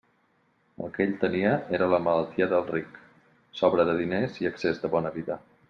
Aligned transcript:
El 0.85 0.93
que 0.95 1.05
ell 1.05 1.11
tenia 1.23 1.51
era 1.79 1.89
la 1.91 1.99
malaltia 2.07 2.49
del 2.55 2.65
ric: 2.71 2.99
sobra 3.61 3.89
de 3.91 3.97
diners 4.03 4.43
i 4.43 4.51
excés 4.53 4.85
de 4.87 4.95
bona 4.99 5.17
vida. 5.21 5.43